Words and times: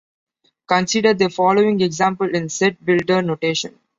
Consider 0.65 1.13
the 1.13 1.29
following 1.29 1.79
example 1.81 2.33
in 2.35 2.49
set-builder 2.49 3.21
notation. 3.21 3.77